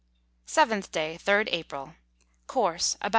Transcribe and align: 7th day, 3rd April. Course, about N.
7th 0.47 0.89
day, 0.91 1.19
3rd 1.23 1.49
April. 1.51 1.93
Course, 2.47 2.95
about 3.01 3.05
N. 3.09 3.09